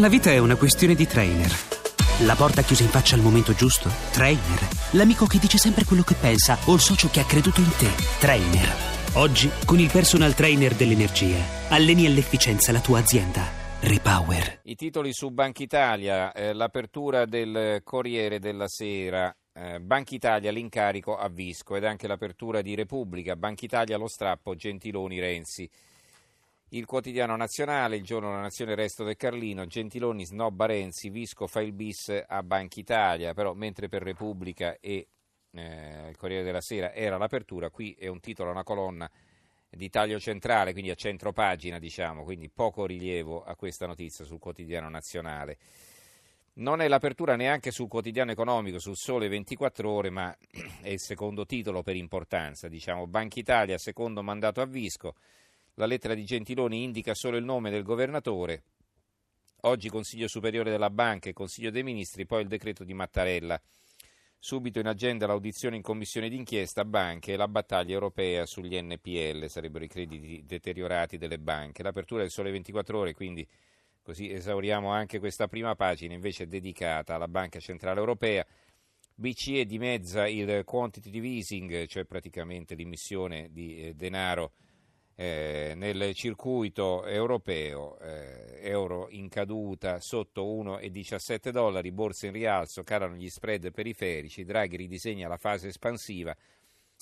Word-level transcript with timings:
La 0.00 0.08
vita 0.08 0.30
è 0.30 0.38
una 0.38 0.56
questione 0.56 0.94
di 0.94 1.06
trainer. 1.06 1.50
La 2.24 2.34
porta 2.34 2.62
chiusa 2.62 2.82
in 2.82 2.88
faccia 2.88 3.14
al 3.14 3.20
momento 3.20 3.52
giusto? 3.52 3.90
Trainer. 4.10 4.66
L'amico 4.92 5.26
che 5.26 5.38
dice 5.38 5.58
sempre 5.58 5.84
quello 5.84 6.02
che 6.02 6.14
pensa 6.14 6.56
o 6.64 6.72
il 6.72 6.80
socio 6.80 7.10
che 7.10 7.20
ha 7.20 7.26
creduto 7.26 7.60
in 7.60 7.70
te? 7.76 7.90
Trainer. 8.18 8.74
Oggi, 9.16 9.50
con 9.66 9.78
il 9.78 9.90
personal 9.90 10.34
trainer 10.34 10.74
dell'energia, 10.74 11.68
alleni 11.68 12.06
all'efficienza 12.06 12.72
la 12.72 12.80
tua 12.80 13.00
azienda. 13.00 13.42
Repower. 13.80 14.60
I 14.62 14.76
titoli 14.76 15.12
su 15.12 15.30
Banca 15.30 15.62
Italia, 15.62 16.32
eh, 16.32 16.54
l'apertura 16.54 17.26
del 17.26 17.82
Corriere 17.84 18.38
della 18.38 18.68
Sera, 18.68 19.34
eh, 19.52 19.78
Banca 19.78 20.14
Italia 20.14 20.50
l'incarico 20.50 21.18
a 21.18 21.28
Visco 21.28 21.76
ed 21.76 21.84
anche 21.84 22.06
l'apertura 22.06 22.62
di 22.62 22.74
Repubblica, 22.74 23.36
Banca 23.36 23.66
Italia 23.66 23.98
lo 23.98 24.08
strappo 24.08 24.54
Gentiloni 24.54 25.20
Renzi. 25.20 25.68
Il 26.74 26.86
quotidiano 26.86 27.36
nazionale, 27.36 27.96
il 27.96 28.02
giorno 28.02 28.28
della 28.30 28.40
nazione, 28.40 28.74
resto 28.74 29.04
del 29.04 29.16
Carlino, 29.16 29.66
Gentiloni 29.66 30.24
snobba 30.24 30.64
Renzi, 30.64 31.10
Visco 31.10 31.46
fa 31.46 31.60
il 31.60 31.74
bis 31.74 32.24
a 32.26 32.42
Banca 32.42 32.80
Italia, 32.80 33.34
però 33.34 33.52
mentre 33.52 33.90
per 33.90 34.00
Repubblica 34.00 34.78
e 34.80 35.06
eh, 35.50 36.08
il 36.08 36.16
Corriere 36.16 36.42
della 36.42 36.62
Sera 36.62 36.94
era 36.94 37.18
l'apertura, 37.18 37.68
qui 37.68 37.94
è 37.98 38.06
un 38.06 38.20
titolo, 38.20 38.50
una 38.50 38.62
colonna 38.62 39.10
di 39.68 39.90
taglio 39.90 40.18
centrale, 40.18 40.72
quindi 40.72 40.90
a 40.90 40.94
centro 40.94 41.30
pagina, 41.32 41.78
diciamo, 41.78 42.24
quindi 42.24 42.48
poco 42.48 42.86
rilievo 42.86 43.44
a 43.44 43.54
questa 43.54 43.86
notizia 43.86 44.24
sul 44.24 44.38
quotidiano 44.38 44.88
nazionale. 44.88 45.58
Non 46.54 46.80
è 46.80 46.88
l'apertura 46.88 47.36
neanche 47.36 47.70
sul 47.70 47.88
quotidiano 47.88 48.30
economico, 48.30 48.78
sul 48.78 48.96
Sole 48.96 49.28
24 49.28 49.90
Ore, 49.90 50.08
ma 50.08 50.34
è 50.80 50.88
il 50.88 51.00
secondo 51.00 51.44
titolo 51.44 51.82
per 51.82 51.96
importanza, 51.96 52.66
diciamo, 52.66 53.06
Banca 53.06 53.38
Italia, 53.38 53.76
secondo 53.76 54.22
mandato 54.22 54.62
a 54.62 54.64
Visco. 54.64 55.16
La 55.76 55.86
lettera 55.86 56.12
di 56.12 56.24
Gentiloni 56.24 56.82
indica 56.82 57.14
solo 57.14 57.38
il 57.38 57.44
nome 57.44 57.70
del 57.70 57.82
governatore. 57.82 58.64
Oggi 59.62 59.88
Consiglio 59.88 60.28
Superiore 60.28 60.70
della 60.70 60.90
Banca 60.90 61.30
e 61.30 61.32
Consiglio 61.32 61.70
dei 61.70 61.82
Ministri, 61.82 62.26
poi 62.26 62.42
il 62.42 62.48
decreto 62.48 62.84
di 62.84 62.92
Mattarella. 62.92 63.58
Subito 64.38 64.80
in 64.80 64.86
agenda 64.86 65.26
l'audizione 65.26 65.76
in 65.76 65.82
commissione 65.82 66.28
d'inchiesta 66.28 66.84
banche 66.84 67.32
e 67.32 67.36
la 67.36 67.48
battaglia 67.48 67.94
europea 67.94 68.44
sugli 68.44 68.78
NPL, 68.78 69.46
sarebbero 69.46 69.84
i 69.84 69.88
crediti 69.88 70.42
deteriorati 70.44 71.16
delle 71.16 71.38
banche. 71.38 71.82
L'apertura 71.82 72.20
del 72.20 72.30
Sole 72.30 72.50
24 72.50 72.98
Ore, 72.98 73.14
quindi 73.14 73.48
così 74.02 74.30
esauriamo 74.30 74.90
anche 74.90 75.20
questa 75.20 75.48
prima 75.48 75.74
pagina, 75.74 76.12
invece 76.12 76.48
dedicata 76.48 77.14
alla 77.14 77.28
Banca 77.28 77.60
Centrale 77.60 77.98
Europea. 77.98 78.44
BCE 79.14 79.64
dimezza 79.64 80.28
il 80.28 80.64
quantitative 80.66 81.28
easing, 81.28 81.86
cioè 81.86 82.04
praticamente 82.04 82.74
l'immissione 82.74 83.48
di 83.50 83.76
eh, 83.78 83.94
denaro 83.94 84.52
eh, 85.14 85.72
nel 85.76 86.14
circuito 86.14 87.04
europeo, 87.04 87.98
eh, 87.98 88.60
euro 88.62 89.08
in 89.10 89.28
caduta 89.28 90.00
sotto 90.00 90.44
1,17 90.44 91.50
dollari, 91.50 91.92
borse 91.92 92.26
in 92.26 92.32
rialzo, 92.32 92.82
calano 92.82 93.14
gli 93.14 93.28
spread 93.28 93.70
periferici, 93.72 94.44
Draghi 94.44 94.76
ridisegna 94.76 95.28
la 95.28 95.36
fase 95.36 95.68
espansiva, 95.68 96.36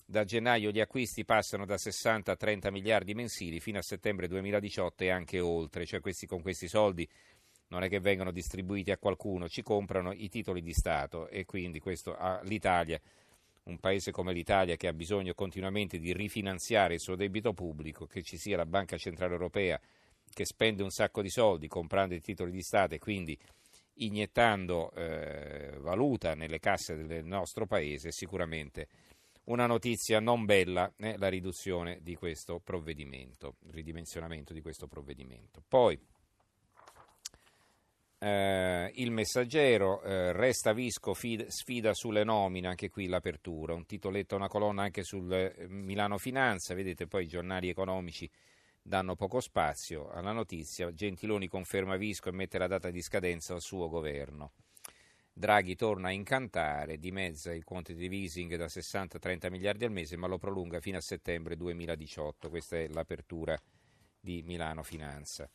da 0.04 0.24
gennaio 0.24 0.70
gli 0.70 0.80
acquisti 0.80 1.24
passano 1.24 1.64
da 1.64 1.78
60 1.78 2.32
a 2.32 2.36
30 2.36 2.70
miliardi 2.72 3.14
mensili 3.14 3.60
fino 3.60 3.78
a 3.78 3.82
settembre 3.82 4.26
2018 4.26 5.04
e 5.04 5.10
anche 5.10 5.38
oltre, 5.38 5.86
cioè 5.86 6.00
questi, 6.00 6.26
con 6.26 6.42
questi 6.42 6.66
soldi 6.66 7.08
non 7.68 7.84
è 7.84 7.88
che 7.88 8.00
vengono 8.00 8.32
distribuiti 8.32 8.90
a 8.90 8.98
qualcuno, 8.98 9.48
ci 9.48 9.62
comprano 9.62 10.12
i 10.12 10.28
titoli 10.28 10.62
di 10.62 10.72
Stato 10.72 11.28
e 11.28 11.44
quindi 11.44 11.78
questo 11.78 12.16
l'Italia 12.42 13.00
un 13.64 13.78
paese 13.78 14.10
come 14.10 14.32
l'Italia 14.32 14.76
che 14.76 14.88
ha 14.88 14.92
bisogno 14.92 15.34
continuamente 15.34 15.98
di 15.98 16.12
rifinanziare 16.12 16.94
il 16.94 17.00
suo 17.00 17.16
debito 17.16 17.52
pubblico, 17.52 18.06
che 18.06 18.22
ci 18.22 18.36
sia 18.36 18.56
la 18.56 18.66
Banca 18.66 18.96
Centrale 18.96 19.32
Europea 19.32 19.80
che 20.32 20.44
spende 20.44 20.82
un 20.82 20.90
sacco 20.90 21.22
di 21.22 21.30
soldi 21.30 21.66
comprando 21.68 22.14
i 22.14 22.20
titoli 22.20 22.52
di 22.52 22.62
Stato 22.62 22.94
e 22.94 22.98
quindi 22.98 23.38
iniettando 23.94 24.92
eh, 24.92 25.76
valuta 25.78 26.34
nelle 26.34 26.58
casse 26.58 26.96
del 27.04 27.24
nostro 27.24 27.66
paese, 27.66 28.12
sicuramente 28.12 28.88
una 29.44 29.66
notizia 29.66 30.20
non 30.20 30.44
bella 30.44 30.92
è 30.96 31.08
eh, 31.08 31.18
la 31.18 31.28
riduzione 31.28 31.98
di 32.02 32.14
questo 32.14 32.60
provvedimento, 32.60 33.56
il 33.66 33.72
ridimensionamento 33.72 34.52
di 34.52 34.60
questo 34.60 34.86
provvedimento. 34.86 35.62
Poi 35.66 35.98
eh, 38.22 38.90
il 38.96 39.10
messaggero, 39.10 40.02
eh, 40.02 40.32
resta 40.32 40.74
Visco, 40.74 41.14
fid, 41.14 41.46
sfida 41.46 41.94
sulle 41.94 42.22
nomine, 42.22 42.68
anche 42.68 42.90
qui 42.90 43.06
l'apertura, 43.06 43.72
un 43.72 43.86
titoletto, 43.86 44.36
una 44.36 44.48
colonna 44.48 44.82
anche 44.82 45.02
sul 45.02 45.32
eh, 45.32 45.66
Milano 45.68 46.18
Finanza, 46.18 46.74
vedete 46.74 47.06
poi 47.06 47.24
i 47.24 47.28
giornali 47.28 47.70
economici 47.70 48.30
danno 48.82 49.14
poco 49.14 49.40
spazio 49.40 50.10
alla 50.10 50.32
notizia, 50.32 50.92
Gentiloni 50.92 51.48
conferma 51.48 51.96
Visco 51.96 52.28
e 52.28 52.32
mette 52.32 52.58
la 52.58 52.66
data 52.66 52.90
di 52.90 53.00
scadenza 53.00 53.54
al 53.54 53.62
suo 53.62 53.88
governo. 53.88 54.52
Draghi 55.32 55.74
torna 55.74 56.08
a 56.08 56.12
incantare, 56.12 56.98
dimezza 56.98 57.54
il 57.54 57.64
quantitative 57.64 58.16
easing 58.16 58.56
da 58.56 58.68
60 58.68 59.16
a 59.16 59.20
30 59.20 59.48
miliardi 59.48 59.86
al 59.86 59.92
mese, 59.92 60.18
ma 60.18 60.26
lo 60.26 60.36
prolunga 60.36 60.80
fino 60.80 60.98
a 60.98 61.00
settembre 61.00 61.56
2018. 61.56 62.50
Questa 62.50 62.76
è 62.76 62.86
l'apertura 62.88 63.58
di 64.20 64.42
Milano 64.42 64.82
Finanza. 64.82 65.48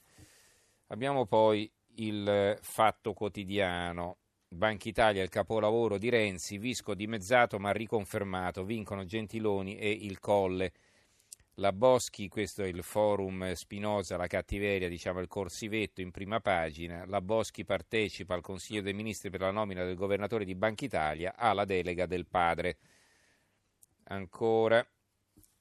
Abbiamo 0.88 1.28
poi 1.28 1.72
il 1.96 2.58
Fatto 2.62 3.14
Quotidiano. 3.14 4.18
Banca 4.48 4.88
Italia 4.88 5.22
il 5.22 5.30
capolavoro 5.30 5.98
di 5.98 6.10
Renzi, 6.10 6.58
Visco 6.58 6.94
dimezzato 6.94 7.60
ma 7.60 7.72
riconfermato, 7.72 8.64
vincono 8.64 9.06
Gentiloni 9.06 9.78
e 9.78 9.90
il 9.90 10.20
Colle. 10.20 10.72
La 11.60 11.72
Boschi, 11.72 12.28
questo 12.28 12.64
è 12.64 12.68
il 12.68 12.84
forum 12.84 13.54
Spinoza, 13.54 14.18
la 14.18 14.28
cattiveria, 14.28 14.90
diciamo 14.90 15.22
il 15.22 15.28
corsivetto 15.28 16.02
in 16.02 16.12
prima 16.12 16.42
pagina. 16.42 17.06
La 17.06 17.22
Boschi 17.22 17.64
partecipa 17.64 18.34
al 18.34 18.42
Consiglio 18.42 18.82
dei 18.82 18.94
Ministri 18.94 19.30
per 19.30 19.40
la 19.40 19.52
nomina 19.52 19.86
del 19.86 19.96
governatore 19.96 20.44
di 20.44 20.54
Banca 20.54 20.84
Italia, 20.84 21.34
ha 21.36 21.54
la 21.54 21.64
delega 21.64 22.06
del 22.06 22.28
padre. 22.28 22.78
Ancora, 24.08 24.86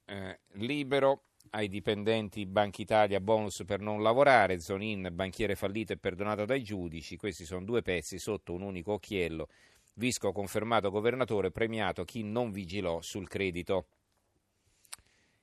eh, 0.06 0.40
libero, 0.54 1.22
ai 1.54 1.68
dipendenti 1.68 2.46
Banca 2.46 2.82
Italia 2.82 3.20
bonus 3.20 3.62
per 3.64 3.80
non 3.80 4.02
lavorare, 4.02 4.60
Zonin 4.60 5.08
banchiere 5.12 5.54
fallito 5.54 5.92
e 5.92 5.96
perdonato 5.96 6.44
dai 6.44 6.62
giudici, 6.62 7.16
questi 7.16 7.44
sono 7.44 7.64
due 7.64 7.80
pezzi 7.80 8.18
sotto 8.18 8.52
un 8.52 8.62
unico 8.62 8.94
occhiello, 8.94 9.48
Visco 9.96 10.32
confermato 10.32 10.90
governatore, 10.90 11.52
premiato 11.52 12.04
chi 12.04 12.24
non 12.24 12.50
vigilò 12.50 13.00
sul 13.00 13.28
credito. 13.28 13.86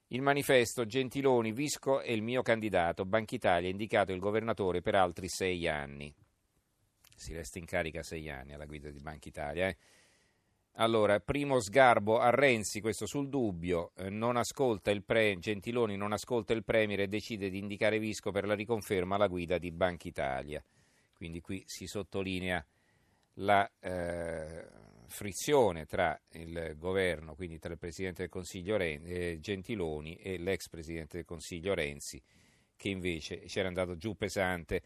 Il 0.08 0.22
manifesto 0.22 0.86
Gentiloni, 0.86 1.54
Visco 1.54 2.02
è 2.02 2.12
il 2.12 2.22
mio 2.22 2.42
candidato, 2.42 3.06
Banca 3.06 3.34
Italia 3.34 3.70
ha 3.70 3.72
indicato 3.72 4.12
il 4.12 4.20
governatore 4.20 4.82
per 4.82 4.96
altri 4.96 5.30
sei 5.30 5.70
anni. 5.70 6.14
Si 7.16 7.34
resta 7.34 7.60
in 7.60 7.66
carica 7.66 8.04
sei 8.04 8.30
anni 8.30 8.54
alla 8.54 8.66
guida 8.66 8.90
di 8.90 9.00
Banca 9.00 9.30
Italia. 9.30 9.70
Eh? 9.70 9.78
Allora, 10.76 11.20
primo 11.20 11.60
sgarbo 11.60 12.20
a 12.20 12.30
Renzi, 12.30 12.80
questo 12.80 13.06
sul 13.06 13.28
dubbio, 13.28 13.92
eh, 13.98 14.10
non 14.10 14.42
pre, 15.06 15.38
Gentiloni 15.38 15.98
non 15.98 16.14
ascolta 16.14 16.54
il 16.54 16.64
Premier 16.64 17.02
e 17.02 17.08
decide 17.08 17.50
di 17.50 17.58
indicare 17.58 18.00
Visco 18.00 18.32
per 18.32 18.46
la 18.46 18.54
riconferma 18.54 19.16
alla 19.16 19.28
guida 19.28 19.58
di 19.58 19.70
Banca 19.72 20.08
Italia. 20.08 20.64
Quindi 21.14 21.42
qui 21.42 21.62
si 21.68 21.88
sottolinea 21.88 22.66
la 23.36 23.70
eh, 23.80 24.66
frizione 25.08 25.86
tra 25.86 26.20
il 26.32 26.76
governo, 26.78 27.36
quindi 27.36 27.60
tra 27.60 27.74
il 27.74 27.78
Presidente 27.78 28.22
del 28.22 28.32
Consiglio 28.32 28.78
Ren- 28.78 29.04
eh, 29.06 29.40
Gentiloni 29.40 30.16
e 30.16 30.38
l'ex 30.38 30.70
Presidente 30.70 31.18
del 31.18 31.26
Consiglio 31.26 31.74
Renzi, 31.74 32.22
che 32.78 32.90
invece 32.90 33.42
c'era 33.42 33.68
andato 33.68 33.98
giù 33.98 34.16
pesante. 34.16 34.82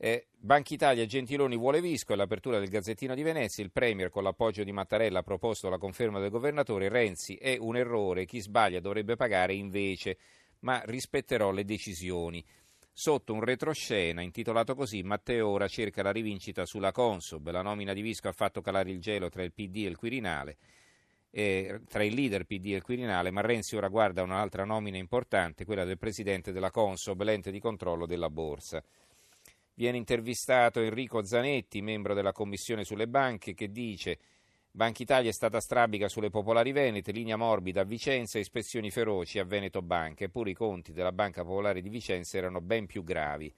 Eh, 0.00 0.28
Banca 0.38 0.74
Italia 0.74 1.04
Gentiloni 1.06 1.56
vuole 1.56 1.80
Visco, 1.80 2.12
è 2.12 2.16
l'apertura 2.16 2.60
del 2.60 2.68
Gazzettino 2.68 3.16
di 3.16 3.24
Venezia, 3.24 3.64
il 3.64 3.72
Premier 3.72 4.10
con 4.10 4.22
l'appoggio 4.22 4.62
di 4.62 4.70
Mattarella 4.70 5.18
ha 5.18 5.24
proposto 5.24 5.68
la 5.68 5.76
conferma 5.76 6.20
del 6.20 6.30
governatore, 6.30 6.88
Renzi 6.88 7.34
è 7.34 7.56
un 7.58 7.76
errore, 7.76 8.24
chi 8.24 8.38
sbaglia 8.38 8.78
dovrebbe 8.78 9.16
pagare 9.16 9.54
invece, 9.54 10.16
ma 10.60 10.80
rispetterò 10.84 11.50
le 11.50 11.64
decisioni. 11.64 12.44
Sotto 12.92 13.32
un 13.32 13.42
retroscena 13.42 14.22
intitolato 14.22 14.76
così, 14.76 15.02
Matteo 15.02 15.48
ora 15.48 15.66
cerca 15.66 16.04
la 16.04 16.12
rivincita 16.12 16.64
sulla 16.64 16.92
Consob, 16.92 17.50
la 17.50 17.62
nomina 17.62 17.92
di 17.92 18.00
Visco 18.00 18.28
ha 18.28 18.32
fatto 18.32 18.60
calare 18.60 18.92
il 18.92 19.00
gelo 19.00 19.28
tra 19.28 19.42
il 19.42 19.52
PD 19.52 19.78
e 19.78 19.88
il 19.88 19.96
Quirinale, 19.96 20.58
eh, 21.30 21.80
tra 21.88 22.04
il 22.04 22.14
leader 22.14 22.44
PD 22.44 22.66
e 22.66 22.76
il 22.76 22.82
Quirinale, 22.82 23.32
ma 23.32 23.40
Renzi 23.40 23.74
ora 23.74 23.88
guarda 23.88 24.22
un'altra 24.22 24.64
nomina 24.64 24.96
importante, 24.96 25.64
quella 25.64 25.84
del 25.84 25.98
presidente 25.98 26.52
della 26.52 26.70
Consob, 26.70 27.20
l'ente 27.22 27.50
di 27.50 27.58
controllo 27.58 28.06
della 28.06 28.30
Borsa. 28.30 28.80
Viene 29.78 29.96
intervistato 29.96 30.80
Enrico 30.80 31.22
Zanetti, 31.22 31.82
membro 31.82 32.12
della 32.12 32.32
Commissione 32.32 32.82
sulle 32.82 33.06
banche, 33.06 33.54
che 33.54 33.70
dice 33.70 34.18
Banca 34.72 35.04
Italia 35.04 35.30
è 35.30 35.32
stata 35.32 35.60
strabica 35.60 36.08
sulle 36.08 36.30
popolari 36.30 36.72
venete, 36.72 37.12
linea 37.12 37.36
morbida 37.36 37.82
a 37.82 37.84
Vicenza, 37.84 38.40
ispezioni 38.40 38.90
feroci 38.90 39.38
a 39.38 39.44
Veneto 39.44 39.80
Banca, 39.80 40.24
eppure 40.24 40.50
i 40.50 40.54
conti 40.54 40.92
della 40.92 41.12
Banca 41.12 41.44
Popolare 41.44 41.80
di 41.80 41.90
Vicenza 41.90 42.36
erano 42.36 42.60
ben 42.60 42.86
più 42.86 43.04
gravi. 43.04 43.54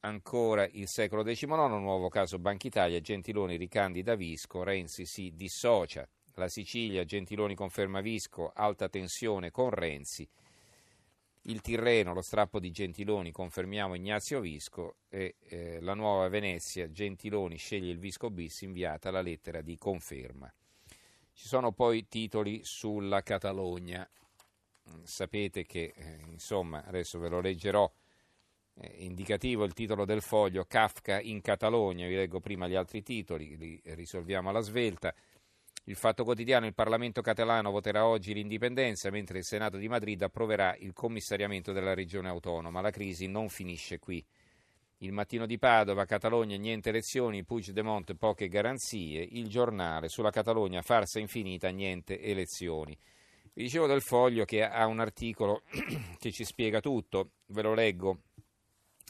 Ancora 0.00 0.66
il 0.72 0.88
secolo 0.88 1.22
XIX, 1.22 1.46
nuovo 1.78 2.08
caso 2.08 2.40
Banca 2.40 2.66
Italia, 2.66 2.98
Gentiloni 2.98 3.54
ricandida 3.54 4.16
Visco, 4.16 4.64
Renzi 4.64 5.06
si 5.06 5.30
dissocia. 5.36 6.04
La 6.34 6.48
Sicilia, 6.48 7.04
Gentiloni 7.04 7.54
conferma 7.54 8.00
Visco, 8.00 8.50
alta 8.52 8.88
tensione 8.88 9.52
con 9.52 9.70
Renzi. 9.70 10.28
Il 11.48 11.60
Tirreno, 11.60 12.12
lo 12.12 12.22
strappo 12.22 12.58
di 12.58 12.70
Gentiloni, 12.70 13.30
confermiamo 13.30 13.94
Ignazio 13.94 14.40
Visco 14.40 14.96
e 15.08 15.36
eh, 15.48 15.80
la 15.80 15.94
nuova 15.94 16.28
Venezia, 16.28 16.90
Gentiloni 16.90 17.56
sceglie 17.56 17.92
il 17.92 17.98
Visco 17.98 18.30
bis, 18.30 18.62
inviata 18.62 19.10
la 19.10 19.20
lettera 19.20 19.60
di 19.60 19.76
conferma. 19.76 20.52
Ci 21.32 21.46
sono 21.46 21.72
poi 21.72 22.08
titoli 22.08 22.62
sulla 22.64 23.22
Catalogna. 23.22 24.08
Sapete 25.02 25.64
che, 25.66 25.92
eh, 25.94 26.20
insomma, 26.30 26.84
adesso 26.84 27.18
ve 27.18 27.28
lo 27.28 27.40
leggerò, 27.40 27.90
eh, 28.78 28.94
indicativo 28.98 29.64
il 29.64 29.72
titolo 29.72 30.04
del 30.04 30.22
foglio, 30.22 30.64
Kafka 30.64 31.20
in 31.20 31.40
Catalogna, 31.42 32.06
vi 32.06 32.14
leggo 32.14 32.40
prima 32.40 32.66
gli 32.66 32.74
altri 32.74 33.02
titoli, 33.02 33.56
li 33.56 33.80
risolviamo 33.84 34.48
alla 34.48 34.60
svelta. 34.60 35.14
Il 35.88 35.94
Fatto 35.94 36.24
Quotidiano, 36.24 36.66
il 36.66 36.74
Parlamento 36.74 37.20
catalano 37.20 37.70
voterà 37.70 38.06
oggi 38.06 38.34
l'indipendenza, 38.34 39.08
mentre 39.10 39.38
il 39.38 39.44
Senato 39.44 39.76
di 39.76 39.86
Madrid 39.86 40.20
approverà 40.20 40.74
il 40.80 40.92
commissariamento 40.92 41.70
della 41.70 41.94
regione 41.94 42.28
autonoma. 42.28 42.80
La 42.80 42.90
crisi 42.90 43.28
non 43.28 43.48
finisce 43.48 44.00
qui. 44.00 44.24
Il 44.98 45.12
Mattino 45.12 45.46
di 45.46 45.58
Padova, 45.60 46.04
Catalogna, 46.04 46.56
niente 46.56 46.88
elezioni, 46.88 47.44
Puigdemont, 47.44 48.14
poche 48.14 48.48
garanzie. 48.48 49.22
Il 49.22 49.46
giornale, 49.46 50.08
sulla 50.08 50.30
Catalogna, 50.30 50.82
farsa 50.82 51.20
infinita, 51.20 51.68
niente 51.68 52.20
elezioni. 52.20 52.98
Vi 53.52 53.62
dicevo 53.62 53.86
del 53.86 54.02
foglio 54.02 54.44
che 54.44 54.64
ha 54.64 54.86
un 54.86 54.98
articolo 54.98 55.62
che 56.18 56.32
ci 56.32 56.44
spiega 56.44 56.80
tutto, 56.80 57.30
ve 57.46 57.62
lo 57.62 57.74
leggo, 57.74 58.22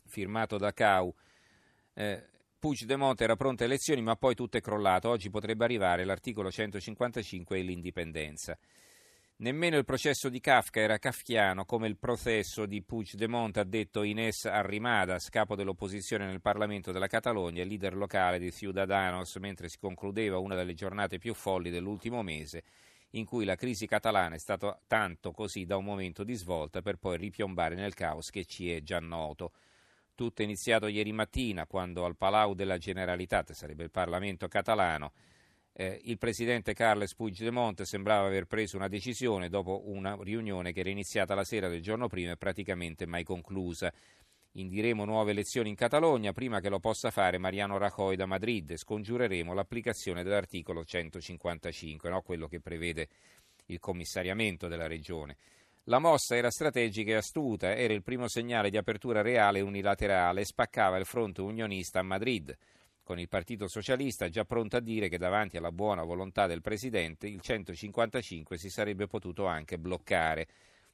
firmato 0.04 0.58
da 0.58 0.74
Cau. 0.74 1.10
Eh, 1.94 2.22
Puigdemont 2.58 3.20
era 3.20 3.36
pronta 3.36 3.64
a 3.64 3.66
elezioni, 3.66 4.00
ma 4.02 4.16
poi 4.16 4.34
tutto 4.34 4.56
è 4.56 4.60
crollato. 4.60 5.08
Oggi 5.08 5.30
potrebbe 5.30 5.64
arrivare 5.64 6.04
l'articolo 6.04 6.50
155 6.50 7.58
e 7.58 7.62
l'indipendenza. 7.62 8.58
Nemmeno 9.38 9.76
il 9.76 9.84
processo 9.84 10.30
di 10.30 10.40
Kafka 10.40 10.80
era 10.80 10.96
kafkiano 10.96 11.66
come 11.66 11.88
il 11.88 11.98
processo 11.98 12.64
di 12.64 12.82
Puigdemont, 12.82 13.58
ha 13.58 13.64
detto 13.64 14.02
Inés 14.02 14.46
Arrimadas, 14.46 15.28
capo 15.28 15.54
dell'opposizione 15.54 16.24
nel 16.24 16.40
Parlamento 16.40 16.90
della 16.90 17.06
Catalogna 17.06 17.60
e 17.60 17.66
leader 17.66 17.94
locale 17.94 18.38
di 18.38 18.50
Ciudadanos, 18.50 19.36
mentre 19.36 19.68
si 19.68 19.76
concludeva 19.78 20.38
una 20.38 20.54
delle 20.54 20.72
giornate 20.72 21.18
più 21.18 21.34
folli 21.34 21.68
dell'ultimo 21.68 22.22
mese, 22.22 22.64
in 23.10 23.26
cui 23.26 23.44
la 23.44 23.56
crisi 23.56 23.86
catalana 23.86 24.36
è 24.36 24.38
stata 24.38 24.80
tanto 24.86 25.32
così 25.32 25.66
da 25.66 25.76
un 25.76 25.84
momento 25.84 26.24
di 26.24 26.32
svolta 26.32 26.80
per 26.80 26.96
poi 26.96 27.18
ripiombare 27.18 27.74
nel 27.74 27.92
caos 27.92 28.30
che 28.30 28.46
ci 28.46 28.72
è 28.72 28.80
già 28.80 29.00
noto. 29.00 29.52
Tutto 30.16 30.40
è 30.40 30.46
iniziato 30.46 30.86
ieri 30.86 31.12
mattina 31.12 31.66
quando 31.66 32.06
al 32.06 32.16
Palau 32.16 32.54
della 32.54 32.78
Generalitat, 32.78 33.52
sarebbe 33.52 33.84
il 33.84 33.90
Parlamento 33.90 34.48
catalano, 34.48 35.12
eh, 35.74 36.00
il 36.04 36.16
presidente 36.16 36.72
Carles 36.72 37.14
Puigdemont 37.14 37.82
sembrava 37.82 38.26
aver 38.26 38.46
preso 38.46 38.78
una 38.78 38.88
decisione 38.88 39.50
dopo 39.50 39.82
una 39.90 40.16
riunione 40.18 40.72
che 40.72 40.80
era 40.80 40.88
iniziata 40.88 41.34
la 41.34 41.44
sera 41.44 41.68
del 41.68 41.82
giorno 41.82 42.08
prima 42.08 42.32
e 42.32 42.38
praticamente 42.38 43.04
mai 43.04 43.24
conclusa. 43.24 43.92
Indiremo 44.52 45.04
nuove 45.04 45.32
elezioni 45.32 45.68
in 45.68 45.74
Catalogna 45.74 46.32
prima 46.32 46.60
che 46.60 46.70
lo 46.70 46.80
possa 46.80 47.10
fare 47.10 47.36
Mariano 47.36 47.76
Rajoy 47.76 48.16
da 48.16 48.24
Madrid 48.24 48.70
e 48.70 48.78
scongiureremo 48.78 49.52
l'applicazione 49.52 50.22
dell'articolo 50.22 50.82
155, 50.82 52.08
no? 52.08 52.22
quello 52.22 52.48
che 52.48 52.60
prevede 52.60 53.08
il 53.66 53.78
commissariamento 53.80 54.66
della 54.66 54.86
regione. 54.86 55.36
La 55.88 56.00
mossa 56.00 56.34
era 56.34 56.50
strategica 56.50 57.12
e 57.12 57.14
astuta, 57.14 57.76
era 57.76 57.92
il 57.94 58.02
primo 58.02 58.26
segnale 58.26 58.70
di 58.70 58.76
apertura 58.76 59.22
reale 59.22 59.58
e 59.58 59.62
unilaterale 59.62 60.40
e 60.40 60.44
spaccava 60.44 60.96
il 60.96 61.04
fronte 61.04 61.42
unionista 61.42 62.00
a 62.00 62.02
Madrid, 62.02 62.56
con 63.04 63.20
il 63.20 63.28
Partito 63.28 63.68
Socialista 63.68 64.28
già 64.28 64.44
pronto 64.44 64.76
a 64.76 64.80
dire 64.80 65.08
che 65.08 65.16
davanti 65.16 65.56
alla 65.56 65.70
buona 65.70 66.02
volontà 66.02 66.48
del 66.48 66.60
Presidente 66.60 67.28
il 67.28 67.40
155 67.40 68.58
si 68.58 68.68
sarebbe 68.68 69.06
potuto 69.06 69.46
anche 69.46 69.78
bloccare. 69.78 70.48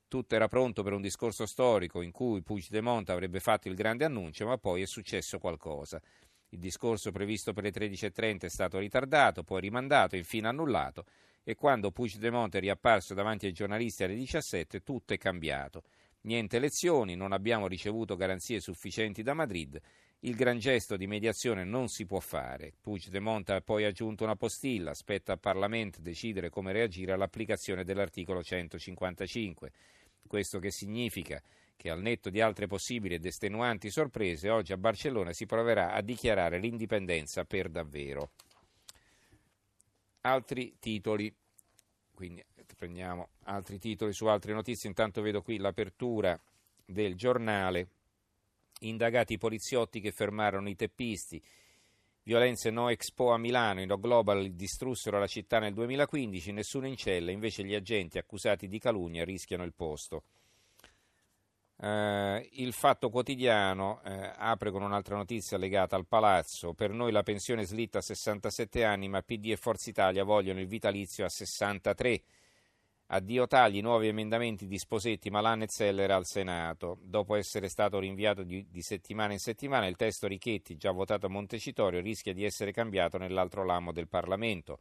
Tutto 0.08 0.34
era 0.34 0.46
pronto 0.46 0.82
per 0.82 0.92
un 0.92 1.00
discorso 1.00 1.46
storico 1.46 2.02
in 2.02 2.10
cui 2.10 2.42
Puigdemont 2.42 3.08
avrebbe 3.08 3.40
fatto 3.40 3.68
il 3.68 3.74
grande 3.74 4.04
annuncio, 4.04 4.44
ma 4.44 4.58
poi 4.58 4.82
è 4.82 4.86
successo 4.86 5.38
qualcosa. 5.38 6.02
Il 6.50 6.58
discorso 6.58 7.10
previsto 7.12 7.54
per 7.54 7.62
le 7.62 7.72
13.30 7.72 8.40
è 8.40 8.50
stato 8.50 8.78
ritardato, 8.78 9.42
poi 9.42 9.62
rimandato, 9.62 10.16
infine 10.16 10.48
annullato 10.48 11.06
e 11.44 11.54
quando 11.54 11.90
Puigdemont 11.90 12.54
è 12.54 12.60
riapparso 12.60 13.14
davanti 13.14 13.46
ai 13.46 13.52
giornalisti 13.52 14.04
alle 14.04 14.14
17 14.14 14.80
tutto 14.80 15.12
è 15.12 15.18
cambiato. 15.18 15.84
Niente 16.22 16.56
elezioni, 16.56 17.16
non 17.16 17.32
abbiamo 17.32 17.66
ricevuto 17.66 18.14
garanzie 18.14 18.60
sufficienti 18.60 19.22
da 19.22 19.34
Madrid, 19.34 19.80
il 20.20 20.36
gran 20.36 20.58
gesto 20.58 20.96
di 20.96 21.08
mediazione 21.08 21.64
non 21.64 21.88
si 21.88 22.06
può 22.06 22.20
fare. 22.20 22.74
Puigdemont 22.80 23.50
ha 23.50 23.60
poi 23.60 23.84
aggiunto 23.84 24.22
una 24.22 24.36
postilla, 24.36 24.94
spetta 24.94 25.32
al 25.32 25.40
Parlamento 25.40 26.00
decidere 26.00 26.48
come 26.48 26.70
reagire 26.70 27.10
all'applicazione 27.10 27.82
dell'articolo 27.82 28.40
155. 28.40 29.72
Questo 30.24 30.60
che 30.60 30.70
significa 30.70 31.42
che 31.74 31.90
al 31.90 32.00
netto 32.00 32.30
di 32.30 32.40
altre 32.40 32.68
possibili 32.68 33.14
ed 33.14 33.24
estenuanti 33.24 33.90
sorprese, 33.90 34.48
oggi 34.48 34.72
a 34.72 34.76
Barcellona 34.76 35.32
si 35.32 35.44
proverà 35.44 35.92
a 35.92 36.00
dichiarare 36.02 36.60
l'indipendenza 36.60 37.44
per 37.44 37.68
davvero 37.68 38.30
altri 40.22 40.76
titoli. 40.78 41.32
Quindi 42.14 42.44
prendiamo 42.76 43.28
altri 43.44 43.78
titoli 43.78 44.12
su 44.12 44.26
altre 44.26 44.52
notizie. 44.52 44.88
Intanto 44.88 45.22
vedo 45.22 45.42
qui 45.42 45.58
l'apertura 45.58 46.38
del 46.84 47.14
giornale. 47.14 47.88
Indagati 48.80 49.34
i 49.34 49.38
poliziotti 49.38 50.00
che 50.00 50.10
fermarono 50.10 50.68
i 50.68 50.74
teppisti. 50.74 51.40
Violenze 52.24 52.70
no 52.70 52.88
Expo 52.88 53.32
a 53.32 53.38
Milano, 53.38 53.80
i 53.80 53.86
No 53.86 53.98
Global 53.98 54.50
distrussero 54.52 55.18
la 55.18 55.26
città 55.26 55.58
nel 55.58 55.74
2015, 55.74 56.52
nessuno 56.52 56.86
in 56.86 56.96
cella, 56.96 57.32
invece 57.32 57.64
gli 57.64 57.74
agenti 57.74 58.18
accusati 58.18 58.68
di 58.68 58.78
calunnia 58.78 59.24
rischiano 59.24 59.64
il 59.64 59.72
posto. 59.72 60.22
Eh, 61.84 62.48
il 62.52 62.72
Fatto 62.72 63.10
Quotidiano 63.10 64.00
eh, 64.04 64.32
apre 64.36 64.70
con 64.70 64.82
un'altra 64.82 65.16
notizia 65.16 65.58
legata 65.58 65.96
al 65.96 66.06
palazzo. 66.06 66.74
Per 66.74 66.92
noi 66.92 67.10
la 67.10 67.24
pensione 67.24 67.64
slitta 67.64 67.98
a 67.98 68.02
67 68.02 68.84
anni, 68.84 69.08
ma 69.08 69.20
PD 69.20 69.50
e 69.50 69.56
Forza 69.56 69.90
Italia 69.90 70.22
vogliono 70.22 70.60
il 70.60 70.68
vitalizio 70.68 71.24
a 71.24 71.28
63. 71.28 72.22
Addio 73.06 73.48
tagli, 73.48 73.82
nuovi 73.82 74.06
emendamenti 74.06 74.68
di 74.68 74.78
Sposetti, 74.78 75.28
Malan 75.28 75.62
e 75.62 75.68
Zeller 75.68 76.12
al 76.12 76.24
Senato. 76.24 76.98
Dopo 77.02 77.34
essere 77.34 77.68
stato 77.68 77.98
rinviato 77.98 78.44
di, 78.44 78.64
di, 78.70 78.80
settimana 78.80 79.32
in 79.32 79.40
settimana, 79.40 79.86
il 79.86 79.96
testo 79.96 80.28
Richetti, 80.28 80.76
già 80.76 80.92
votato 80.92 81.26
a 81.26 81.30
Montecitorio, 81.30 82.00
rischia 82.00 82.32
di 82.32 82.44
essere 82.44 82.70
cambiato 82.70 83.18
nell'altro 83.18 83.66
ramo 83.66 83.90
del 83.90 84.06
Parlamento 84.06 84.78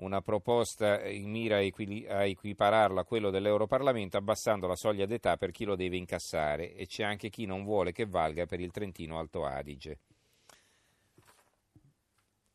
una 0.00 0.20
proposta 0.20 1.06
in 1.06 1.30
mira 1.30 1.56
a 1.56 2.24
equipararlo 2.24 3.00
a 3.00 3.04
quello 3.04 3.30
dell'Europarlamento 3.30 4.16
abbassando 4.16 4.66
la 4.66 4.76
soglia 4.76 5.06
d'età 5.06 5.36
per 5.36 5.50
chi 5.50 5.64
lo 5.64 5.76
deve 5.76 5.96
incassare 5.96 6.74
e 6.74 6.86
c'è 6.86 7.04
anche 7.04 7.28
chi 7.28 7.46
non 7.46 7.64
vuole 7.64 7.92
che 7.92 8.06
valga 8.06 8.46
per 8.46 8.60
il 8.60 8.70
Trentino 8.70 9.18
Alto 9.18 9.44
Adige. 9.44 9.98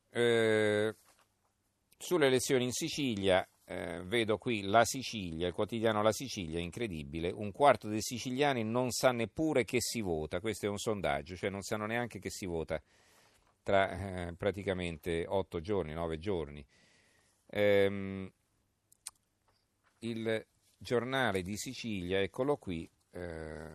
Eh, 0.09 0.95
sulle 1.97 2.27
elezioni 2.27 2.63
in 2.63 2.71
Sicilia, 2.71 3.47
eh, 3.65 4.01
vedo 4.05 4.37
qui 4.37 4.61
la 4.61 4.85
Sicilia, 4.85 5.47
il 5.47 5.53
quotidiano 5.53 6.01
La 6.01 6.11
Sicilia, 6.11 6.59
incredibile, 6.59 7.31
un 7.31 7.51
quarto 7.51 7.87
dei 7.87 8.01
siciliani 8.01 8.63
non 8.63 8.91
sa 8.91 9.11
neppure 9.11 9.65
che 9.65 9.81
si 9.81 10.01
vota, 10.01 10.39
questo 10.39 10.67
è 10.67 10.69
un 10.69 10.77
sondaggio, 10.77 11.35
cioè 11.35 11.49
non 11.49 11.61
sanno 11.61 11.85
neanche 11.85 12.19
che 12.19 12.29
si 12.29 12.45
vota 12.45 12.81
tra 13.61 14.27
eh, 14.27 14.33
praticamente 14.35 15.25
otto 15.27 15.59
giorni, 15.59 15.93
nove 15.93 16.19
giorni. 16.19 16.65
Ehm, 17.55 18.29
il 19.99 20.45
giornale 20.77 21.41
di 21.41 21.55
Sicilia, 21.55 22.19
eccolo 22.19 22.57
qui, 22.57 22.87
eh, 23.11 23.69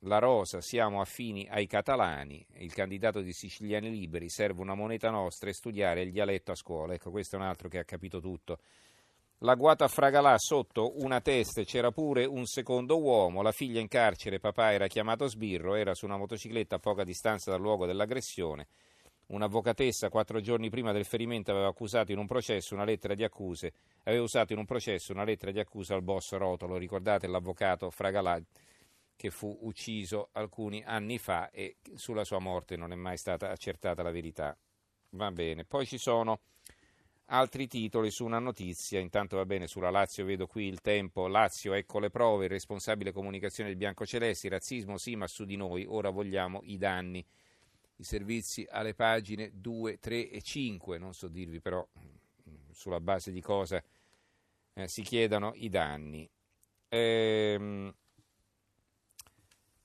la 0.00 0.18
Rosa, 0.18 0.60
siamo 0.60 1.00
affini 1.00 1.46
ai 1.48 1.68
catalani, 1.68 2.44
il 2.58 2.74
candidato 2.74 3.20
di 3.20 3.32
Siciliani 3.32 3.88
Liberi, 3.88 4.28
serve 4.28 4.60
una 4.60 4.74
moneta 4.74 5.10
nostra 5.10 5.48
e 5.48 5.54
studiare 5.54 6.02
il 6.02 6.10
dialetto 6.10 6.50
a 6.50 6.56
scuola. 6.56 6.94
Ecco, 6.94 7.12
questo 7.12 7.36
è 7.36 7.38
un 7.38 7.44
altro 7.44 7.68
che 7.68 7.78
ha 7.78 7.84
capito 7.84 8.20
tutto. 8.20 8.58
L'agguato 9.38 9.84
a 9.84 9.88
Fragalà, 9.88 10.36
sotto 10.36 11.00
una 11.00 11.20
testa 11.20 11.62
c'era 11.62 11.92
pure 11.92 12.24
un 12.24 12.46
secondo 12.46 13.00
uomo, 13.00 13.42
la 13.42 13.52
figlia 13.52 13.78
in 13.78 13.88
carcere, 13.88 14.40
papà 14.40 14.72
era 14.72 14.88
chiamato 14.88 15.28
sbirro, 15.28 15.76
era 15.76 15.94
su 15.94 16.04
una 16.04 16.16
motocicletta 16.16 16.76
a 16.76 16.80
poca 16.80 17.04
distanza 17.04 17.52
dal 17.52 17.60
luogo 17.60 17.86
dell'aggressione. 17.86 18.66
Un'avvocatessa 19.26 20.10
quattro 20.10 20.40
giorni 20.40 20.68
prima 20.68 20.92
del 20.92 21.04
ferimento 21.04 21.50
aveva 21.50 21.68
accusato 21.68 22.12
in 22.12 22.18
un 22.18 22.26
processo 22.26 22.74
una 22.74 22.84
lettera 22.84 23.14
di 23.14 23.24
accuse, 23.24 23.72
aveva 24.02 24.22
usato 24.22 24.52
in 24.52 24.58
un 24.58 24.66
processo 24.66 25.12
una 25.12 25.24
lettera 25.24 25.50
di 25.50 25.60
accusa 25.60 25.94
al 25.94 26.02
boss 26.02 26.32
Rotolo, 26.34 26.76
ricordate 26.76 27.26
l'avvocato 27.26 27.90
Fragalà 27.90 28.40
che 29.16 29.30
fu 29.30 29.56
ucciso 29.62 30.28
alcuni 30.32 30.82
anni 30.84 31.18
fa 31.18 31.50
e 31.50 31.76
sulla 31.94 32.24
sua 32.24 32.38
morte 32.38 32.76
non 32.76 32.92
è 32.92 32.96
mai 32.96 33.16
stata 33.16 33.50
accertata 33.50 34.02
la 34.02 34.10
verità. 34.10 34.56
Va 35.10 35.30
bene, 35.30 35.64
poi 35.64 35.86
ci 35.86 35.96
sono 35.98 36.40
altri 37.26 37.66
titoli 37.66 38.10
su 38.10 38.24
una 38.24 38.38
notizia, 38.38 38.98
intanto 38.98 39.36
va 39.36 39.46
bene, 39.46 39.66
sulla 39.66 39.90
Lazio 39.90 40.24
vedo 40.24 40.46
qui 40.46 40.66
il 40.66 40.80
tempo, 40.80 41.28
Lazio 41.28 41.72
ecco 41.72 41.98
le 41.98 42.10
prove, 42.10 42.44
il 42.44 42.50
responsabile 42.50 43.12
comunicazione 43.12 43.70
del 43.70 43.78
Biancocelesti, 43.78 44.48
razzismo 44.48 44.98
sì 44.98 45.16
ma 45.16 45.26
su 45.26 45.44
di 45.44 45.56
noi, 45.56 45.86
ora 45.88 46.10
vogliamo 46.10 46.60
i 46.64 46.76
danni 46.76 47.24
i 47.96 48.04
servizi 48.04 48.66
alle 48.68 48.94
pagine 48.94 49.50
2, 49.54 49.98
3 49.98 50.30
e 50.30 50.42
5, 50.42 50.98
non 50.98 51.14
so 51.14 51.28
dirvi 51.28 51.60
però 51.60 51.86
sulla 52.70 53.00
base 53.00 53.30
di 53.30 53.40
cosa 53.40 53.82
eh, 54.74 54.88
si 54.88 55.02
chiedano 55.02 55.52
i 55.54 55.68
danni. 55.68 56.28
Ehm, 56.88 57.94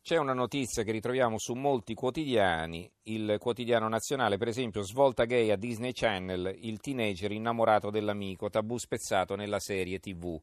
C'è 0.01 0.17
una 0.17 0.33
notizia 0.33 0.81
che 0.81 0.91
ritroviamo 0.91 1.37
su 1.37 1.53
molti 1.53 1.93
quotidiani, 1.93 2.89
il 3.03 3.35
quotidiano 3.37 3.87
nazionale, 3.87 4.37
per 4.37 4.47
esempio, 4.47 4.81
svolta 4.81 5.25
gay 5.25 5.51
a 5.51 5.55
Disney 5.55 5.91
Channel, 5.93 6.55
il 6.61 6.79
teenager 6.79 7.31
innamorato 7.31 7.91
dell'amico, 7.91 8.49
tabù 8.49 8.77
spezzato 8.79 9.35
nella 9.35 9.59
serie 9.59 9.99
TV. 9.99 10.41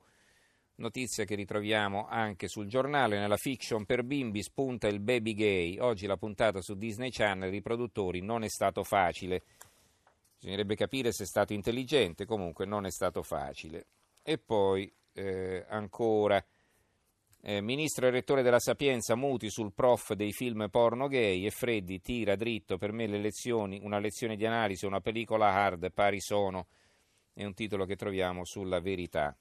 Notizia 0.78 1.25
che 1.25 1.35
ritroviamo 1.35 2.06
anche 2.06 2.49
sul 2.49 2.66
giornale, 2.66 3.18
nella 3.18 3.38
fiction 3.38 3.87
per 3.87 4.02
bimbi 4.02 4.42
spunta 4.42 4.88
il 4.88 5.00
baby 5.00 5.33
gay. 5.33 5.78
Oggi 5.78 6.06
la 6.06 6.18
puntata 6.18 6.61
su 6.61 6.75
Disney 6.75 7.11
Channel, 7.11 7.54
i 7.54 7.62
produttori, 7.62 8.21
non 8.21 8.45
è 8.45 8.49
stato 8.49 8.85
facile. 8.85 9.42
Bisognerebbe 10.37 10.76
capire 10.76 11.12
se 11.12 11.25
è 11.25 11.26
stato 11.26 11.54
intelligente, 11.54 12.26
comunque 12.26 12.66
non 12.66 12.85
è 12.85 12.90
stato 12.90 13.23
facile. 13.23 13.87
E 14.23 14.37
poi 14.37 14.92
eh, 15.14 15.64
ancora 15.66 16.45
eh, 17.40 17.62
ministro 17.62 18.06
e 18.06 18.11
rettore 18.11 18.42
della 18.42 18.59
Sapienza 18.59 19.14
muti 19.14 19.49
sul 19.49 19.73
prof 19.73 20.12
dei 20.12 20.33
film 20.33 20.68
porno 20.68 21.09
gay 21.09 21.47
e 21.47 21.50
Freddi 21.50 22.02
tira 22.02 22.37
dritto 22.37 22.76
per 22.76 22.92
me 22.92 23.06
le 23.06 23.18
lezioni, 23.18 23.80
una 23.83 23.99
lezione 23.99 24.37
di 24.37 24.45
analisi, 24.45 24.85
una 24.85 25.00
pellicola 25.00 25.54
hard, 25.54 25.90
pari 25.90 26.21
sono, 26.21 26.66
è 27.33 27.45
un 27.45 27.54
titolo 27.54 27.87
che 27.87 27.97
troviamo 27.97 28.45
sulla 28.45 28.80
verità. 28.80 29.35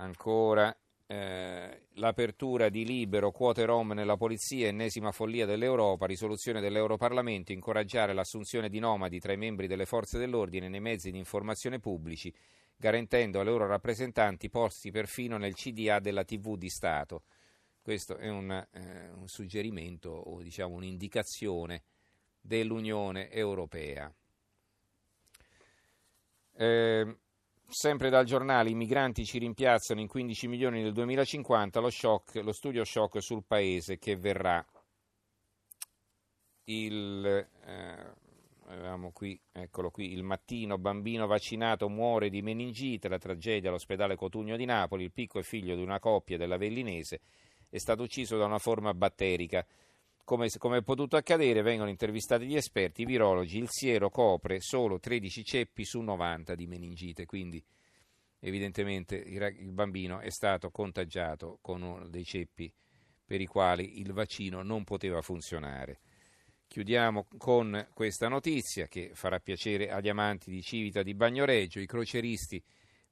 Ancora 0.00 0.76
eh, 1.06 1.86
l'apertura 1.94 2.68
di 2.68 2.84
libero, 2.84 3.30
quote 3.30 3.64
rom 3.64 3.92
nella 3.92 4.16
polizia, 4.16 4.68
ennesima 4.68 5.10
follia 5.10 5.46
dell'Europa, 5.46 6.06
risoluzione 6.06 6.60
dell'Europarlamento, 6.60 7.52
incoraggiare 7.52 8.12
l'assunzione 8.12 8.68
di 8.68 8.78
nomadi 8.78 9.18
tra 9.18 9.32
i 9.32 9.36
membri 9.36 9.66
delle 9.66 9.86
forze 9.86 10.18
dell'ordine 10.18 10.68
nei 10.68 10.80
mezzi 10.80 11.10
di 11.10 11.18
informazione 11.18 11.78
pubblici 11.80 12.32
garantendo 12.76 13.40
ai 13.40 13.44
loro 13.44 13.66
rappresentanti 13.66 14.48
posti 14.48 14.92
perfino 14.92 15.36
nel 15.36 15.54
CDA 15.54 15.98
della 15.98 16.24
TV 16.24 16.56
di 16.56 16.68
Stato. 16.68 17.24
Questo 17.82 18.16
è 18.16 18.28
un, 18.28 18.50
eh, 18.50 19.10
un 19.10 19.26
suggerimento 19.26 20.10
o 20.10 20.40
diciamo 20.42 20.74
un'indicazione 20.74 21.82
dell'Unione 22.40 23.30
Europea. 23.30 24.12
Eh, 26.54 27.16
sempre 27.68 28.08
dal 28.08 28.24
giornale, 28.24 28.70
i 28.70 28.74
migranti 28.74 29.24
ci 29.24 29.38
rimpiazzano 29.38 30.00
in 30.00 30.08
15 30.08 30.48
milioni 30.48 30.82
nel 30.82 30.92
2050, 30.92 31.80
lo, 31.80 31.90
shock, 31.90 32.36
lo 32.36 32.52
studio 32.52 32.84
shock 32.84 33.20
sul 33.22 33.44
paese 33.46 33.98
che 33.98 34.16
verrà. 34.16 34.64
Il, 36.64 37.24
eh, 37.24 38.14
avevamo 38.66 39.10
qui, 39.12 39.38
eccolo 39.52 39.90
qui, 39.90 40.12
il 40.12 40.22
mattino, 40.22 40.78
bambino 40.78 41.26
vaccinato 41.26 41.88
muore 41.88 42.30
di 42.30 42.42
meningite, 42.42 43.08
la 43.08 43.18
tragedia 43.18 43.68
all'ospedale 43.68 44.16
Cotugno 44.16 44.56
di 44.56 44.64
Napoli, 44.64 45.04
il 45.04 45.12
picco 45.12 45.38
è 45.38 45.42
figlio 45.42 45.74
di 45.74 45.82
una 45.82 45.98
coppia 45.98 46.36
dell'Avellinese, 46.36 47.20
è 47.68 47.78
stato 47.78 48.02
ucciso 48.02 48.36
da 48.38 48.46
una 48.46 48.58
forma 48.58 48.94
batterica. 48.94 49.64
Come, 50.28 50.50
come, 50.58 50.76
è 50.76 50.82
potuto 50.82 51.16
accadere, 51.16 51.62
vengono 51.62 51.88
intervistati 51.88 52.44
gli 52.44 52.54
esperti, 52.54 53.00
i 53.00 53.06
virologi, 53.06 53.56
il 53.56 53.70
siero 53.70 54.10
copre 54.10 54.60
solo 54.60 55.00
13 55.00 55.42
ceppi 55.42 55.86
su 55.86 56.00
90 56.00 56.54
di 56.54 56.66
meningite, 56.66 57.24
quindi 57.24 57.64
evidentemente 58.40 59.16
il 59.16 59.72
bambino 59.72 60.18
è 60.18 60.28
stato 60.28 60.70
contagiato 60.70 61.60
con 61.62 62.08
dei 62.10 62.26
ceppi 62.26 62.70
per 63.24 63.40
i 63.40 63.46
quali 63.46 64.00
il 64.00 64.12
vaccino 64.12 64.62
non 64.62 64.84
poteva 64.84 65.22
funzionare. 65.22 66.00
Chiudiamo 66.66 67.26
con 67.38 67.88
questa 67.94 68.28
notizia 68.28 68.86
che 68.86 69.12
farà 69.14 69.38
piacere 69.38 69.88
agli 69.88 70.10
amanti 70.10 70.50
di 70.50 70.60
Civita 70.60 71.02
di 71.02 71.14
Bagnoreggio. 71.14 71.80
I 71.80 71.86
croceristi 71.86 72.62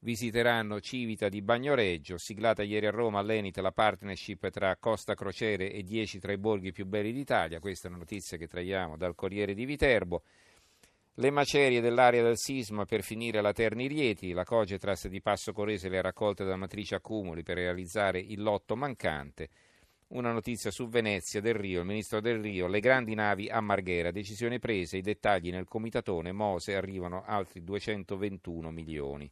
visiteranno 0.07 0.79
Civita 0.79 1.29
di 1.29 1.43
Bagnoreggio, 1.43 2.17
siglata 2.17 2.63
ieri 2.63 2.87
a 2.87 2.93
Roma 2.93 3.19
all'Enit 3.19 3.59
la 3.59 3.73
partnership 3.73 4.51
tra 4.51 4.77
Costa 4.77 5.17
Crociere 5.17 5.73
e 5.73 5.83
10 5.83 6.21
tra 6.21 6.31
i 6.31 6.39
borghi 6.39 6.71
più 6.71 6.87
belli 6.87 7.11
d'Italia. 7.11 7.59
Questa 7.59 7.89
è 7.89 7.91
una 7.91 7.99
notizia 7.99 8.37
che 8.37 8.47
traiamo 8.47 8.97
dal 8.97 9.17
Corriere 9.17 9.53
di 9.53 9.65
Viterbo. 9.65 10.23
Le 11.15 11.31
macerie 11.33 11.81
dell'area 11.81 12.23
del 12.23 12.39
sisma 12.39 12.85
per 12.85 13.03
finire 13.03 13.41
la 13.41 13.53
Terni 13.53 13.89
Rieti, 13.89 14.31
la 14.31 14.45
Cogetras 14.45 15.09
di 15.09 15.21
Passo 15.21 15.53
Corese 15.53 15.89
le 15.89 15.99
ha 15.99 16.03
raccolte 16.03 16.45
da 16.45 16.55
matrice 16.55 16.95
accumuli 16.95 17.43
per 17.43 17.57
realizzare 17.57 18.21
il 18.21 18.41
lotto 18.41 18.77
mancante. 18.77 19.49
Una 20.11 20.31
notizia 20.31 20.71
su 20.71 20.87
Venezia 20.87 21.41
del 21.41 21.55
Rio, 21.55 21.81
il 21.81 21.87
ministro 21.87 22.21
del 22.21 22.41
Rio, 22.41 22.69
le 22.69 22.79
grandi 22.79 23.15
navi 23.15 23.49
a 23.49 23.61
Marghera, 23.61 24.13
decisione 24.13 24.61
prese, 24.61 24.99
i 24.99 25.03
dettagli 25.03 25.51
nel 25.51 25.67
comitatone 25.67 26.31
Mose 26.31 26.77
arrivano 26.77 27.25
altri 27.27 27.65
221 27.65 28.71
milioni. 28.71 29.29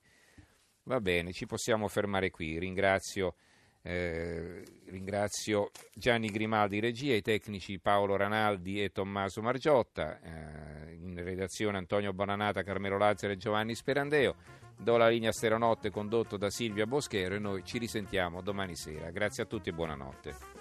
Va 0.84 1.00
bene, 1.00 1.32
ci 1.32 1.46
possiamo 1.46 1.88
fermare 1.88 2.30
qui. 2.30 2.58
Ringrazio, 2.58 3.36
eh, 3.82 4.62
ringrazio 4.86 5.70
Gianni 5.94 6.28
Grimaldi 6.28 6.78
regia, 6.78 7.14
i 7.14 7.22
tecnici 7.22 7.78
Paolo 7.78 8.16
Ranaldi 8.16 8.82
e 8.82 8.90
Tommaso 8.90 9.40
Margiotta, 9.40 10.20
eh, 10.20 10.92
in 10.92 11.22
redazione 11.22 11.78
Antonio 11.78 12.12
Bonanata, 12.12 12.62
Carmelo 12.62 12.98
Lazzaro 12.98 13.32
e 13.32 13.36
Giovanni 13.36 13.74
Sperandeo. 13.74 14.36
Do 14.76 14.96
la 14.96 15.08
linea 15.08 15.32
Steronotte 15.32 15.90
condotto 15.90 16.36
da 16.36 16.50
Silvia 16.50 16.86
Boschero 16.86 17.36
e 17.36 17.38
noi 17.38 17.64
ci 17.64 17.78
risentiamo 17.78 18.42
domani 18.42 18.76
sera. 18.76 19.10
Grazie 19.10 19.44
a 19.44 19.46
tutti 19.46 19.70
e 19.70 19.72
buonanotte. 19.72 20.53